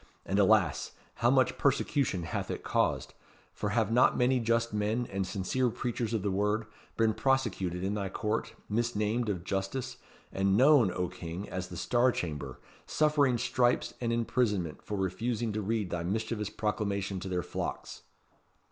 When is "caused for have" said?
2.63-3.91